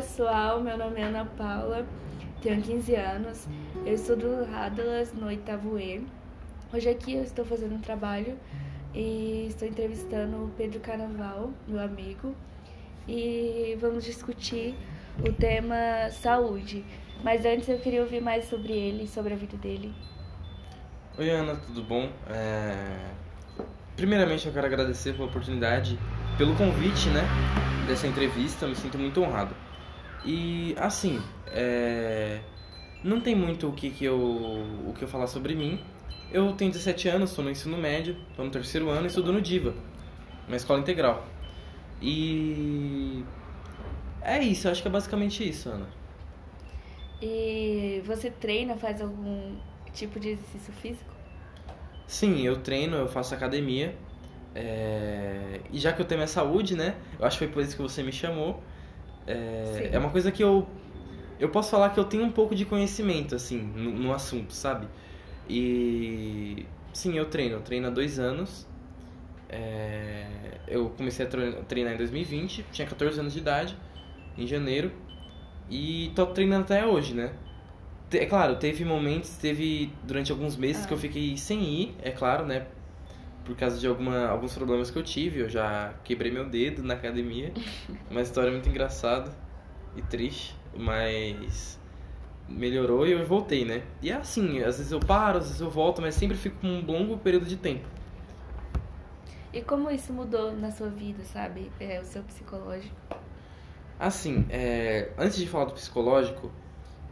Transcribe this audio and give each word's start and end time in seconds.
pessoal, 0.00 0.62
meu 0.62 0.78
nome 0.78 0.98
é 0.98 1.04
Ana 1.04 1.26
Paula, 1.26 1.86
tenho 2.40 2.62
15 2.62 2.94
anos, 2.94 3.46
eu 3.84 3.92
estudo 3.92 4.46
Rádalas 4.50 5.12
no 5.12 5.26
oitavo 5.26 5.78
E. 5.78 6.06
Hoje 6.72 6.88
aqui 6.88 7.16
eu 7.16 7.22
estou 7.22 7.44
fazendo 7.44 7.74
um 7.74 7.80
trabalho 7.80 8.34
e 8.94 9.48
estou 9.50 9.68
entrevistando 9.68 10.44
o 10.44 10.50
Pedro 10.56 10.80
Carnaval, 10.80 11.50
meu 11.68 11.78
amigo, 11.78 12.34
e 13.06 13.76
vamos 13.78 14.02
discutir 14.02 14.74
o 15.18 15.30
tema 15.34 16.08
saúde. 16.10 16.82
Mas 17.22 17.44
antes 17.44 17.68
eu 17.68 17.78
queria 17.78 18.00
ouvir 18.00 18.22
mais 18.22 18.46
sobre 18.46 18.72
ele, 18.72 19.06
sobre 19.06 19.34
a 19.34 19.36
vida 19.36 19.58
dele. 19.58 19.92
Oi 21.18 21.28
Ana, 21.28 21.56
tudo 21.56 21.82
bom? 21.82 22.08
É... 22.26 23.10
Primeiramente 23.98 24.46
eu 24.46 24.52
quero 24.54 24.66
agradecer 24.66 25.12
pela 25.12 25.26
oportunidade, 25.26 25.98
pelo 26.38 26.56
convite, 26.56 27.10
né, 27.10 27.20
dessa 27.86 28.06
entrevista, 28.06 28.66
me 28.66 28.74
sinto 28.74 28.96
muito 28.96 29.20
honrado. 29.20 29.54
E 30.24 30.74
assim, 30.78 31.20
é... 31.46 32.40
não 33.02 33.20
tem 33.20 33.34
muito 33.34 33.68
o 33.68 33.72
que, 33.72 33.90
que 33.90 34.04
eu 34.04 34.18
o 34.86 34.92
que 34.96 35.04
eu 35.04 35.08
falar 35.08 35.26
sobre 35.26 35.54
mim. 35.54 35.80
Eu 36.32 36.52
tenho 36.54 36.70
17 36.70 37.08
anos, 37.08 37.30
estou 37.30 37.44
no 37.44 37.50
ensino 37.50 37.76
médio, 37.76 38.16
estou 38.30 38.44
no 38.44 38.50
terceiro 38.50 38.88
ano 38.90 39.04
e 39.04 39.08
estudo 39.08 39.32
no 39.32 39.40
Diva, 39.40 39.74
uma 40.46 40.56
escola 40.56 40.80
integral. 40.80 41.26
E 42.00 43.24
é 44.22 44.38
isso, 44.42 44.68
acho 44.68 44.82
que 44.82 44.88
é 44.88 44.90
basicamente 44.90 45.48
isso, 45.48 45.68
Ana. 45.68 45.88
E 47.20 48.02
você 48.04 48.30
treina, 48.30 48.76
faz 48.76 49.00
algum 49.00 49.56
tipo 49.92 50.18
de 50.18 50.30
exercício 50.30 50.72
físico? 50.72 51.10
Sim, 52.06 52.40
eu 52.42 52.60
treino, 52.62 52.96
eu 52.96 53.08
faço 53.08 53.34
academia. 53.34 53.96
É... 54.54 55.60
E 55.70 55.78
já 55.78 55.92
que 55.92 56.00
eu 56.02 56.06
tenho 56.06 56.18
minha 56.18 56.26
saúde, 56.28 56.74
né? 56.76 56.96
Eu 57.18 57.26
acho 57.26 57.38
que 57.38 57.44
foi 57.44 57.52
por 57.52 57.62
isso 57.62 57.76
que 57.76 57.82
você 57.82 58.02
me 58.02 58.12
chamou. 58.12 58.62
É, 59.30 59.90
é 59.92 59.98
uma 59.98 60.10
coisa 60.10 60.30
que 60.30 60.42
eu. 60.42 60.66
Eu 61.38 61.48
posso 61.48 61.70
falar 61.70 61.90
que 61.90 61.98
eu 61.98 62.04
tenho 62.04 62.24
um 62.24 62.30
pouco 62.30 62.54
de 62.54 62.64
conhecimento, 62.64 63.34
assim, 63.34 63.58
no, 63.58 63.90
no 63.90 64.12
assunto, 64.12 64.52
sabe? 64.52 64.86
E. 65.48 66.66
Sim, 66.92 67.16
eu 67.16 67.26
treino. 67.26 67.56
Eu 67.56 67.60
treino 67.60 67.86
há 67.86 67.90
dois 67.90 68.18
anos. 68.18 68.68
É... 69.48 70.26
Eu 70.68 70.90
comecei 70.90 71.26
a 71.26 71.28
treinar 71.64 71.94
em 71.94 71.96
2020, 71.96 72.64
tinha 72.70 72.86
14 72.86 73.18
anos 73.18 73.32
de 73.32 73.40
idade, 73.40 73.76
em 74.38 74.46
janeiro. 74.46 74.92
E 75.68 76.12
tô 76.14 76.26
treinando 76.26 76.64
até 76.64 76.86
hoje, 76.86 77.14
né? 77.14 77.32
É 78.12 78.26
claro, 78.26 78.56
teve 78.56 78.84
momentos, 78.84 79.36
teve 79.36 79.92
durante 80.02 80.32
alguns 80.32 80.56
meses 80.56 80.84
ah. 80.84 80.88
que 80.88 80.92
eu 80.92 80.98
ah. 80.98 81.00
fiquei 81.00 81.36
sem 81.36 81.62
ir, 81.62 81.94
é 82.02 82.10
claro, 82.10 82.44
né? 82.44 82.66
Por 83.50 83.56
causa 83.56 83.80
de 83.80 83.86
alguma, 83.88 84.28
alguns 84.28 84.54
problemas 84.54 84.92
que 84.92 84.96
eu 84.98 85.02
tive. 85.02 85.40
Eu 85.40 85.48
já 85.48 85.92
quebrei 86.04 86.30
meu 86.30 86.48
dedo 86.48 86.84
na 86.84 86.94
academia. 86.94 87.52
Uma 88.08 88.20
história 88.22 88.48
muito 88.48 88.68
engraçada 88.68 89.32
e 89.96 90.02
triste, 90.02 90.54
mas 90.72 91.76
melhorou 92.48 93.04
e 93.08 93.10
eu 93.10 93.26
voltei, 93.26 93.64
né? 93.64 93.82
E 94.00 94.10
é 94.10 94.14
assim, 94.14 94.62
às 94.62 94.78
vezes 94.78 94.92
eu 94.92 95.00
paro, 95.00 95.38
às 95.38 95.46
vezes 95.46 95.60
eu 95.60 95.68
volto, 95.68 96.00
mas 96.00 96.14
sempre 96.14 96.36
fico 96.36 96.60
com 96.60 96.68
um 96.68 96.86
longo 96.86 97.18
período 97.18 97.44
de 97.44 97.56
tempo. 97.56 97.88
E 99.52 99.60
como 99.62 99.90
isso 99.90 100.12
mudou 100.12 100.52
na 100.52 100.70
sua 100.70 100.88
vida, 100.88 101.24
sabe? 101.24 101.72
É, 101.80 101.98
o 101.98 102.04
seu 102.04 102.22
psicológico? 102.22 102.94
Assim, 103.98 104.46
é, 104.48 105.10
antes 105.18 105.36
de 105.36 105.48
falar 105.48 105.64
do 105.64 105.72
psicológico, 105.72 106.52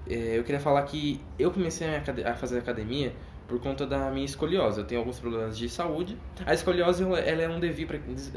é, 0.08 0.38
eu 0.38 0.44
queria 0.44 0.60
falar 0.60 0.84
que 0.84 1.20
eu 1.36 1.50
comecei 1.50 1.88
a, 1.96 2.34
fazer 2.36 2.58
academia 2.58 3.12
por 3.48 3.58
conta 3.58 3.86
da 3.86 4.10
minha 4.10 4.26
escoliose. 4.26 4.78
Eu 4.78 4.86
tenho 4.86 5.00
alguns 5.00 5.18
problemas 5.18 5.56
de 5.56 5.68
saúde. 5.68 6.16
A 6.44 6.52
escoliose 6.52 7.02
ela 7.02 7.42
é 7.42 7.48
um 7.48 7.58
desvio, 7.58 7.88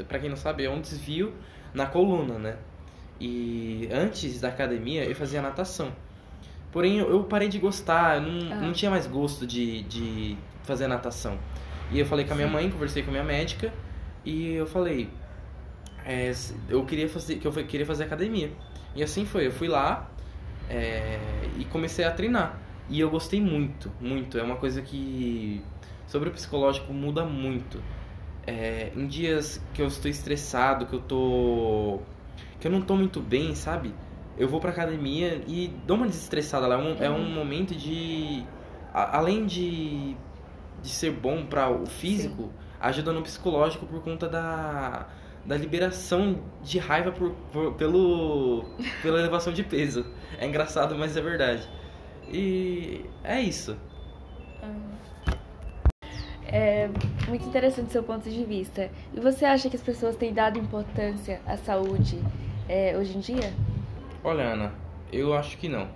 para 0.08 0.18
quem 0.18 0.30
não 0.30 0.36
sabe, 0.36 0.64
é 0.64 0.70
um 0.70 0.80
desvio 0.80 1.34
na 1.74 1.86
coluna, 1.86 2.38
né? 2.38 2.56
E 3.20 3.88
antes 3.92 4.40
da 4.40 4.48
academia 4.48 5.04
eu 5.04 5.14
fazia 5.14 5.42
natação. 5.42 5.92
Porém, 6.72 6.98
eu 6.98 7.22
parei 7.24 7.48
de 7.48 7.58
gostar, 7.58 8.16
eu 8.16 8.22
não, 8.22 8.52
ah. 8.52 8.56
não 8.56 8.72
tinha 8.72 8.90
mais 8.90 9.06
gosto 9.06 9.46
de, 9.46 9.82
de 9.82 10.36
fazer 10.62 10.86
natação. 10.86 11.38
E 11.90 12.00
eu 12.00 12.06
falei 12.06 12.24
com 12.24 12.32
a 12.32 12.36
minha 12.36 12.48
mãe, 12.48 12.70
conversei 12.70 13.02
com 13.02 13.10
a 13.10 13.12
minha 13.12 13.24
médica 13.24 13.70
e 14.24 14.54
eu 14.54 14.66
falei, 14.66 15.10
é, 16.06 16.32
eu 16.70 16.84
queria 16.86 17.08
fazer 17.08 17.36
que 17.36 17.46
eu 17.46 17.52
queria 17.52 17.84
fazer 17.84 18.04
academia. 18.04 18.50
E 18.96 19.02
assim 19.02 19.26
foi, 19.26 19.46
eu 19.46 19.52
fui 19.52 19.68
lá 19.68 20.10
é, 20.70 21.18
e 21.58 21.66
comecei 21.66 22.06
a 22.06 22.10
treinar. 22.10 22.58
E 22.92 23.00
eu 23.00 23.08
gostei 23.08 23.40
muito, 23.40 23.90
muito. 23.98 24.36
É 24.36 24.42
uma 24.42 24.56
coisa 24.56 24.82
que 24.82 25.64
sobre 26.06 26.28
o 26.28 26.32
psicológico 26.32 26.92
muda 26.92 27.24
muito. 27.24 27.82
É, 28.46 28.92
em 28.94 29.06
dias 29.06 29.64
que 29.72 29.80
eu 29.80 29.86
estou 29.86 30.10
estressado, 30.10 30.84
que 30.84 30.92
eu 30.92 31.00
tô 31.00 32.00
que 32.60 32.68
eu 32.68 32.70
não 32.70 32.82
tô 32.82 32.94
muito 32.94 33.18
bem, 33.18 33.54
sabe? 33.54 33.94
Eu 34.36 34.46
vou 34.46 34.60
pra 34.60 34.70
academia 34.70 35.42
e 35.48 35.72
dou 35.86 35.96
uma 35.96 36.06
desestressada 36.06 36.66
lá. 36.66 36.74
É 36.74 36.78
um, 36.78 37.02
é 37.04 37.10
um 37.10 37.14
uhum. 37.14 37.30
momento 37.30 37.74
de 37.74 38.44
a, 38.92 39.16
além 39.16 39.46
de 39.46 40.14
de 40.82 40.88
ser 40.90 41.12
bom 41.12 41.46
para 41.46 41.70
o 41.70 41.86
físico, 41.86 42.42
Sim. 42.42 42.50
ajuda 42.78 43.12
no 43.12 43.22
psicológico 43.22 43.86
por 43.86 44.02
conta 44.02 44.28
da 44.28 45.06
da 45.46 45.56
liberação 45.56 46.42
de 46.62 46.78
raiva 46.78 47.10
por, 47.10 47.30
por, 47.52 47.72
pelo, 47.74 48.64
pela 49.00 49.18
elevação 49.18 49.50
de 49.50 49.64
peso. 49.64 50.04
É 50.38 50.46
engraçado, 50.46 50.94
mas 50.94 51.16
é 51.16 51.22
verdade. 51.22 51.66
E 52.30 53.04
é 53.22 53.40
isso. 53.40 53.76
É 56.44 56.88
muito 57.28 57.46
interessante 57.46 57.88
o 57.88 57.92
seu 57.92 58.02
ponto 58.02 58.28
de 58.28 58.44
vista. 58.44 58.90
E 59.14 59.20
você 59.20 59.44
acha 59.44 59.70
que 59.70 59.76
as 59.76 59.82
pessoas 59.82 60.16
têm 60.16 60.34
dado 60.34 60.58
importância 60.58 61.40
à 61.46 61.56
saúde 61.56 62.22
é, 62.68 62.96
hoje 62.96 63.16
em 63.16 63.20
dia? 63.20 63.52
Olha, 64.22 64.44
Ana, 64.44 64.72
eu 65.10 65.34
acho 65.34 65.56
que 65.56 65.68
não. 65.68 65.88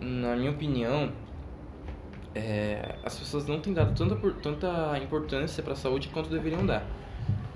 Na 0.00 0.36
minha 0.36 0.50
opinião, 0.52 1.12
é, 2.34 2.96
as 3.04 3.18
pessoas 3.18 3.46
não 3.46 3.60
têm 3.60 3.72
dado 3.72 3.94
tanta, 3.94 4.16
tanta 4.40 4.98
importância 4.98 5.62
para 5.62 5.72
a 5.72 5.76
saúde 5.76 6.08
quanto 6.08 6.30
deveriam 6.30 6.64
dar 6.64 6.86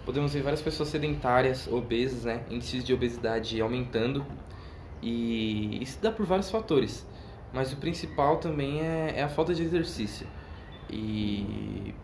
podemos 0.06 0.33
ver 0.33 0.43
várias 0.43 0.62
pessoas 0.62 0.89
sedentárias, 0.89 1.67
obesas, 1.67 2.25
né? 2.25 2.45
Índices 2.49 2.85
de 2.85 2.95
obesidade 2.95 3.61
aumentando. 3.61 4.25
E 5.03 5.83
isso 5.83 5.99
dá 6.01 6.12
por 6.12 6.25
vários 6.25 6.49
fatores. 6.49 7.05
Mas 7.53 7.73
o 7.73 7.77
principal 7.77 8.37
também 8.37 8.81
é, 8.81 9.15
é 9.17 9.23
a 9.23 9.29
falta 9.29 9.55
de 9.55 9.62
exercício. 9.62 10.27
E 10.91 11.95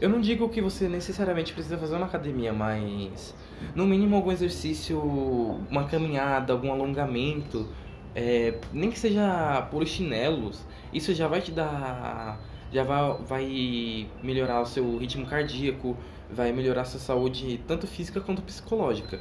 eu 0.00 0.08
não 0.08 0.20
digo 0.20 0.48
que 0.48 0.60
você 0.60 0.88
necessariamente 0.88 1.52
precisa 1.52 1.76
fazer 1.76 1.96
uma 1.96 2.06
academia, 2.06 2.52
mas 2.52 3.34
no 3.74 3.86
mínimo 3.86 4.16
algum 4.16 4.30
exercício, 4.30 5.00
uma 5.00 5.84
caminhada, 5.84 6.52
algum 6.52 6.70
alongamento, 6.70 7.68
é, 8.14 8.58
nem 8.72 8.90
que 8.90 8.98
seja 8.98 9.62
por 9.70 9.86
chinelos, 9.86 10.64
isso 10.92 11.12
já 11.14 11.26
vai 11.26 11.40
te 11.40 11.50
dar, 11.50 12.40
já 12.72 12.84
vai, 12.84 13.16
vai 13.26 14.08
melhorar 14.22 14.60
o 14.60 14.66
seu 14.66 14.98
ritmo 14.98 15.26
cardíaco, 15.26 15.96
vai 16.30 16.52
melhorar 16.52 16.84
sua 16.84 17.00
saúde 17.00 17.60
tanto 17.66 17.86
física 17.86 18.20
quanto 18.20 18.42
psicológica. 18.42 19.20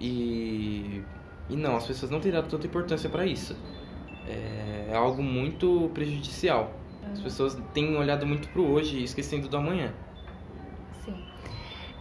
E, 0.00 1.02
e 1.48 1.56
não, 1.56 1.76
as 1.76 1.86
pessoas 1.86 2.10
não 2.10 2.20
têm 2.20 2.32
dado 2.32 2.48
tanta 2.48 2.66
importância 2.66 3.08
para 3.08 3.24
isso. 3.26 3.56
É, 4.28 4.88
é, 4.90 4.94
algo 4.94 5.22
muito 5.22 5.90
prejudicial. 5.94 6.72
As 7.10 7.20
pessoas 7.20 7.58
têm 7.72 7.96
olhado 7.96 8.26
muito 8.26 8.48
pro 8.48 8.66
hoje 8.66 8.98
e 8.98 9.04
esquecendo 9.04 9.48
do 9.48 9.56
amanhã. 9.56 9.94
Sim. 11.02 11.24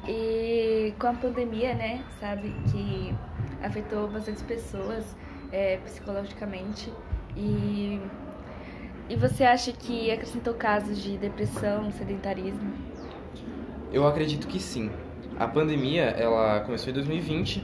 E 0.05 0.93
com 0.99 1.07
a 1.07 1.13
pandemia, 1.13 1.73
né, 1.73 2.03
sabe, 2.19 2.53
que 2.69 3.15
afetou 3.63 4.09
bastante 4.09 4.43
pessoas 4.43 5.15
é, 5.51 5.77
psicologicamente. 5.77 6.91
E, 7.37 8.01
e 9.09 9.15
você 9.15 9.45
acha 9.45 9.71
que 9.71 10.11
acrescentou 10.11 10.53
casos 10.53 11.01
de 11.01 11.17
depressão, 11.17 11.89
sedentarismo? 11.91 12.73
Eu 13.93 14.05
acredito 14.05 14.47
que 14.47 14.59
sim. 14.59 14.91
A 15.39 15.47
pandemia, 15.47 16.03
ela 16.03 16.59
começou 16.61 16.89
em 16.89 16.93
2020 16.93 17.63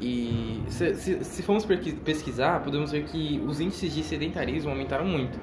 e 0.00 0.62
se, 0.68 0.94
se, 0.94 1.24
se 1.24 1.42
formos 1.42 1.66
pesquisar, 2.04 2.60
podemos 2.62 2.90
ver 2.90 3.04
que 3.04 3.42
os 3.46 3.60
índices 3.60 3.94
de 3.94 4.02
sedentarismo 4.02 4.70
aumentaram 4.70 5.04
muito. 5.04 5.38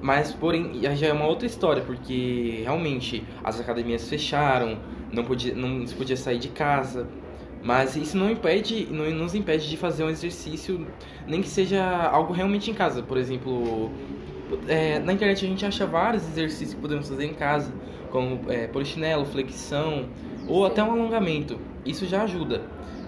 Mas, 0.00 0.32
porém, 0.32 0.80
já 0.96 1.06
é 1.06 1.12
uma 1.12 1.26
outra 1.26 1.46
história, 1.46 1.82
porque 1.82 2.62
realmente 2.64 3.24
as 3.44 3.60
academias 3.60 4.08
fecharam, 4.08 4.78
não, 5.12 5.24
podia, 5.24 5.54
não 5.54 5.86
se 5.86 5.94
podia 5.94 6.16
sair 6.16 6.38
de 6.38 6.48
casa. 6.48 7.06
Mas 7.62 7.94
isso 7.94 8.16
não 8.16 8.28
impede, 8.28 8.88
não 8.90 9.08
nos 9.10 9.36
impede 9.36 9.70
de 9.70 9.76
fazer 9.76 10.02
um 10.02 10.10
exercício, 10.10 10.84
nem 11.28 11.40
que 11.40 11.48
seja 11.48 11.84
algo 12.08 12.32
realmente 12.32 12.68
em 12.68 12.74
casa. 12.74 13.00
Por 13.04 13.16
exemplo, 13.16 13.92
é, 14.66 14.98
na 14.98 15.12
internet 15.12 15.44
a 15.44 15.48
gente 15.48 15.64
acha 15.64 15.86
vários 15.86 16.24
exercícios 16.24 16.74
que 16.74 16.80
podemos 16.80 17.08
fazer 17.08 17.24
em 17.24 17.34
casa 17.34 17.72
como 18.10 18.40
é, 18.50 18.66
polichinelo, 18.66 19.24
flexão 19.24 20.08
ou 20.48 20.66
até 20.66 20.82
um 20.82 20.90
alongamento. 20.90 21.60
Isso 21.86 22.04
já 22.06 22.24
ajuda. 22.24 22.62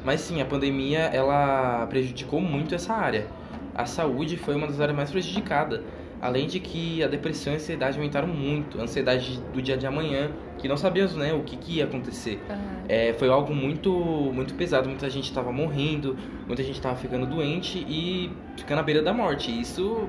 Mas 0.05 0.21
sim, 0.21 0.41
a 0.41 0.45
pandemia 0.45 1.01
ela 1.01 1.87
prejudicou 1.87 2.41
muito 2.41 2.75
essa 2.75 2.93
área. 2.93 3.27
A 3.75 3.87
saúde 3.87 4.37
foi 4.37 4.55
uma 4.55 4.67
das 4.67 4.81
áreas 4.81 4.97
mais 4.97 5.11
prejudicadas. 5.11 5.81
Além 6.21 6.47
de 6.47 6.61
que 6.61 7.03
a 7.03 7.07
depressão 7.09 7.53
e 7.53 7.57
a 7.57 7.59
ansiedade 7.59 7.97
aumentaram 7.97 8.29
muito. 8.29 8.79
A 8.79 8.85
ansiedade 8.85 9.41
do 9.53 9.61
dia 9.61 9.77
de 9.77 9.87
amanhã, 9.87 10.31
que 10.59 10.69
não 10.69 10.77
sabíamos 10.77 11.17
né, 11.17 11.33
o 11.33 11.43
que, 11.43 11.57
que 11.57 11.77
ia 11.79 11.85
acontecer. 11.85 12.41
Aham. 12.49 12.59
É, 12.89 13.13
foi 13.15 13.29
algo 13.29 13.55
muito, 13.55 13.91
muito 13.93 14.55
pesado. 14.55 14.89
Muita 14.89 15.09
gente 15.11 15.25
estava 15.25 15.51
morrendo, 15.51 16.17
muita 16.47 16.63
gente 16.63 16.77
estava 16.77 16.97
ficando 16.97 17.27
doente 17.27 17.79
e 17.79 18.31
ficando 18.57 18.79
à 18.79 18.83
beira 18.83 19.03
da 19.03 19.13
morte. 19.13 19.51
Isso 19.51 20.09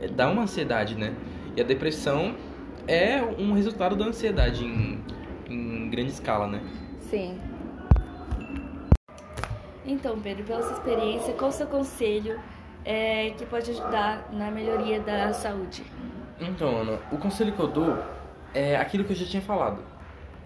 é, 0.00 0.08
dá 0.08 0.28
uma 0.30 0.42
ansiedade, 0.42 0.94
né? 0.94 1.14
E 1.56 1.60
a 1.60 1.64
depressão 1.64 2.34
é 2.88 3.22
um 3.38 3.52
resultado 3.52 3.94
da 3.94 4.06
ansiedade 4.06 4.64
em, 4.64 5.00
em 5.48 5.90
grande 5.90 6.10
escala, 6.10 6.46
né? 6.46 6.60
Sim. 6.98 7.38
Então, 9.84 10.18
Pedro, 10.20 10.44
pela 10.44 10.62
sua 10.62 10.72
experiência, 10.72 11.32
qual 11.34 11.50
o 11.50 11.52
seu 11.52 11.66
conselho 11.66 12.38
é, 12.84 13.30
que 13.30 13.44
pode 13.46 13.70
ajudar 13.70 14.28
na 14.32 14.50
melhoria 14.50 15.00
da 15.00 15.32
saúde? 15.32 15.84
Então, 16.40 16.82
Ana, 16.82 16.98
o 17.10 17.18
conselho 17.18 17.52
que 17.52 17.60
eu 17.60 17.68
dou 17.68 17.98
é 18.54 18.76
aquilo 18.76 19.04
que 19.04 19.12
eu 19.12 19.16
já 19.16 19.26
tinha 19.26 19.42
falado. 19.42 19.82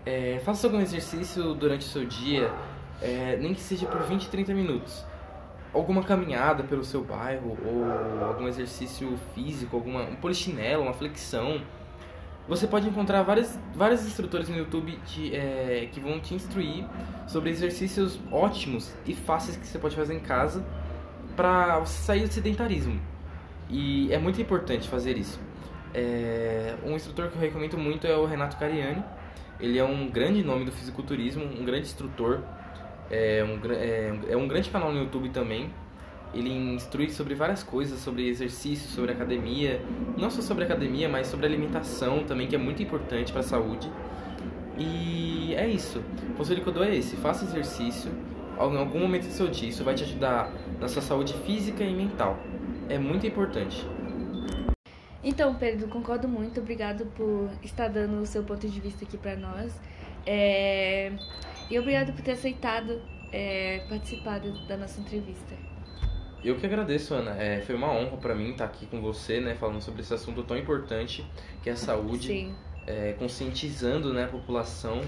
É, 0.04 0.40
faça 0.44 0.66
algum 0.66 0.80
exercício 0.80 1.54
durante 1.54 1.86
o 1.86 1.88
seu 1.88 2.04
dia, 2.04 2.50
é, 3.02 3.36
nem 3.36 3.52
que 3.52 3.60
seja 3.60 3.86
por 3.86 4.02
20, 4.02 4.28
30 4.28 4.54
minutos. 4.54 5.04
Alguma 5.74 6.02
caminhada 6.02 6.62
pelo 6.62 6.84
seu 6.84 7.02
bairro, 7.02 7.58
ou 7.64 8.24
algum 8.24 8.48
exercício 8.48 9.18
físico, 9.34 9.76
alguma, 9.76 10.02
um 10.02 10.16
polichinelo, 10.16 10.84
uma 10.84 10.94
flexão. 10.94 11.60
Você 12.48 12.66
pode 12.66 12.88
encontrar 12.88 13.22
vários, 13.22 13.58
vários 13.74 14.06
instrutores 14.06 14.48
no 14.48 14.56
YouTube 14.56 14.96
de, 15.06 15.34
é, 15.34 15.88
que 15.90 15.98
vão 15.98 16.20
te 16.20 16.32
instruir 16.32 16.84
sobre 17.26 17.50
exercícios 17.50 18.20
ótimos 18.30 18.94
e 19.04 19.14
fáceis 19.14 19.56
que 19.56 19.66
você 19.66 19.78
pode 19.78 19.96
fazer 19.96 20.14
em 20.14 20.20
casa 20.20 20.64
para 21.34 21.84
sair 21.84 22.26
do 22.26 22.32
sedentarismo. 22.32 23.00
E 23.68 24.12
é 24.12 24.18
muito 24.18 24.40
importante 24.40 24.88
fazer 24.88 25.18
isso. 25.18 25.40
É, 25.92 26.76
um 26.84 26.94
instrutor 26.94 27.28
que 27.28 27.36
eu 27.36 27.40
recomendo 27.40 27.76
muito 27.76 28.06
é 28.06 28.16
o 28.16 28.24
Renato 28.26 28.56
Cariani. 28.56 29.02
Ele 29.58 29.78
é 29.78 29.84
um 29.84 30.08
grande 30.08 30.44
nome 30.44 30.64
do 30.64 30.70
fisiculturismo, 30.70 31.44
um 31.44 31.64
grande 31.64 31.86
instrutor. 31.86 32.42
É 33.10 33.42
um, 33.42 33.72
é, 33.72 34.32
é 34.32 34.36
um 34.36 34.46
grande 34.46 34.70
canal 34.70 34.92
no 34.92 35.00
YouTube 35.00 35.30
também. 35.30 35.72
Ele 36.34 36.50
instrui 36.74 37.08
sobre 37.10 37.34
várias 37.34 37.62
coisas, 37.62 37.98
sobre 38.00 38.28
exercício, 38.28 38.88
sobre 38.88 39.12
academia. 39.12 39.80
Não 40.18 40.30
só 40.30 40.42
sobre 40.42 40.64
academia, 40.64 41.08
mas 41.08 41.26
sobre 41.28 41.46
alimentação 41.46 42.24
também, 42.24 42.46
que 42.46 42.54
é 42.54 42.58
muito 42.58 42.82
importante 42.82 43.32
para 43.32 43.40
a 43.40 43.44
saúde. 43.44 43.90
E 44.78 45.54
é 45.54 45.66
isso. 45.66 46.02
O 46.30 46.34
conselho 46.34 46.62
que 46.62 46.68
eu 46.68 46.72
dou 46.72 46.84
é 46.84 46.94
esse: 46.94 47.16
faça 47.16 47.44
exercício 47.44 48.10
em 48.58 48.60
algum 48.78 49.00
momento 49.00 49.26
do 49.26 49.32
seu 49.32 49.48
dia. 49.48 49.68
Isso 49.68 49.82
vai 49.84 49.94
te 49.94 50.02
ajudar 50.04 50.52
na 50.80 50.88
sua 50.88 51.00
saúde 51.02 51.32
física 51.46 51.82
e 51.82 51.94
mental. 51.94 52.38
É 52.88 52.98
muito 52.98 53.26
importante. 53.26 53.86
Então, 55.24 55.54
Pedro, 55.54 55.88
concordo 55.88 56.28
muito. 56.28 56.60
Obrigado 56.60 57.06
por 57.16 57.50
estar 57.62 57.88
dando 57.88 58.20
o 58.20 58.26
seu 58.26 58.42
ponto 58.44 58.68
de 58.68 58.80
vista 58.80 59.04
aqui 59.04 59.16
para 59.16 59.36
nós. 59.36 59.72
É, 60.26 61.12
E 61.70 61.78
obrigado 61.78 62.12
por 62.12 62.22
ter 62.22 62.32
aceitado 62.32 63.00
é, 63.32 63.84
participar 63.88 64.40
da- 64.68 64.76
nossa 64.76 65.00
entrevista. 65.00 65.54
Eu 66.46 66.54
que 66.54 66.64
agradeço, 66.64 67.12
Ana. 67.12 67.32
É, 67.42 67.60
foi 67.62 67.74
uma 67.74 67.90
honra 67.90 68.16
para 68.18 68.32
mim 68.32 68.52
estar 68.52 68.66
aqui 68.66 68.86
com 68.86 69.00
você, 69.00 69.40
né, 69.40 69.56
falando 69.56 69.80
sobre 69.80 70.02
esse 70.02 70.14
assunto 70.14 70.44
tão 70.44 70.56
importante 70.56 71.26
que 71.60 71.68
é 71.68 71.72
a 71.72 71.76
saúde, 71.76 72.28
Sim. 72.28 72.54
é, 72.86 73.14
conscientizando, 73.14 74.14
né, 74.14 74.26
a 74.26 74.28
população 74.28 75.00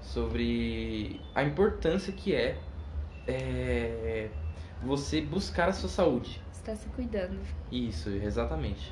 sobre 0.00 1.20
a 1.34 1.44
importância 1.44 2.10
que 2.10 2.34
é, 2.34 2.56
é, 3.26 4.30
você 4.82 5.20
buscar 5.20 5.68
a 5.68 5.74
sua 5.74 5.90
saúde. 5.90 6.40
Está 6.50 6.74
se 6.74 6.88
cuidando. 6.88 7.38
Isso, 7.70 8.08
exatamente. 8.08 8.90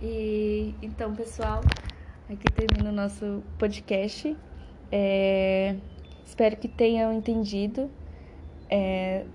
E 0.00 0.74
então, 0.80 1.14
pessoal, 1.14 1.60
aqui 2.30 2.50
termina 2.50 2.88
o 2.88 2.94
nosso 2.94 3.42
podcast. 3.58 4.34
É, 4.90 5.76
espero 6.24 6.56
que 6.56 6.66
tenham 6.66 7.12
entendido 7.12 7.90
é, 8.70 9.26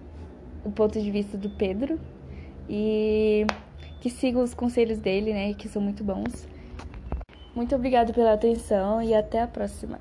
o 0.64 0.72
ponto 0.72 1.00
de 1.02 1.12
vista 1.12 1.38
do 1.38 1.50
Pedro 1.50 2.00
e 2.70 3.46
que 4.00 4.10
sigam 4.10 4.44
os 4.44 4.54
conselhos 4.54 4.98
dele, 4.98 5.34
né? 5.34 5.54
Que 5.54 5.68
são 5.68 5.82
muito 5.82 6.04
bons. 6.04 6.48
Muito 7.56 7.76
obrigada 7.76 8.14
pela 8.14 8.34
atenção 8.34 9.02
e 9.02 9.14
até 9.14 9.42
a 9.42 9.48
próxima. 9.48 10.00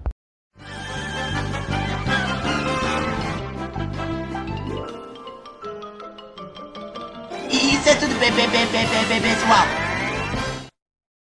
Isso 7.50 7.88
é 7.88 7.94
tudo, 7.94 8.14
pessoal. 8.18 9.79